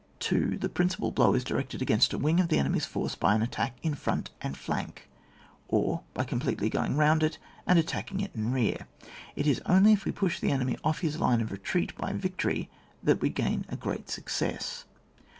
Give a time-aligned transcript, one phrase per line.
[0.17, 0.57] 2.
[0.57, 3.77] The principal blow is directed against a wing of the enemy's force by an attack
[3.83, 5.07] in £ront and flank,
[5.67, 8.87] or by com pletely g^ing round it and attacking it in rear.
[9.35, 12.17] It is only if we push the enemy off his line of retreat by the
[12.17, 12.67] victory
[13.03, 14.85] that we gain a great success.